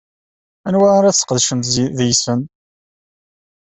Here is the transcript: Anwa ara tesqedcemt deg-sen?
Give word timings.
Anwa 0.67 0.87
ara 0.97 1.15
tesqedcemt 1.15 1.71
deg-sen? 1.97 2.41